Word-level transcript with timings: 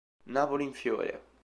Napoli 0.33 0.63
in 0.63 0.73
fiore! 0.73 1.21